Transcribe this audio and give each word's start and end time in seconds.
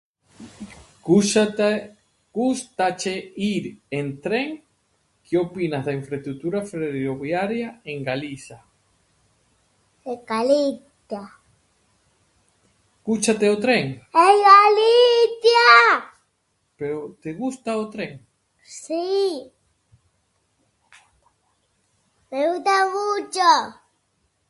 Cuxáte, 1.05 1.69
gústache 2.37 3.15
ir 3.53 3.63
en 3.99 4.07
tren? 4.23 4.47
Que 5.25 5.35
opinas 5.47 5.83
da 5.87 5.97
infraestructura 6.01 6.59
ferroviaria 6.69 7.69
en 7.91 7.97
Galisa? 8.09 8.57
En 10.11 10.17
Galicia. 10.31 11.23
Cútache 13.05 13.47
o 13.55 13.57
tren? 13.65 13.83
En 14.27 14.35
Galicia. 14.53 15.69
Pero 16.79 16.97
te 17.23 17.29
gusta 17.41 17.71
o 17.83 17.85
tren? 17.93 18.11
Si, 18.81 19.05
me 22.31 22.39
gusta 22.49 22.75
mucho. 22.97 23.49